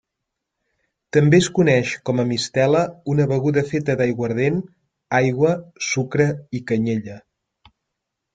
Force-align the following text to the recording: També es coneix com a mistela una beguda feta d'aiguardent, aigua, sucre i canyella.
També 1.17 1.39
es 1.43 1.49
coneix 1.59 1.91
com 2.09 2.21
a 2.23 2.25
mistela 2.31 2.81
una 3.15 3.27
beguda 3.33 3.65
feta 3.73 3.97
d'aiguardent, 4.01 4.59
aigua, 5.21 5.53
sucre 5.91 6.27
i 6.61 6.65
canyella. 6.73 7.21